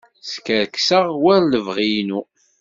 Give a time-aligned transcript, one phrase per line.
[0.33, 2.21] Skerkseɣ war lebɣi-inu.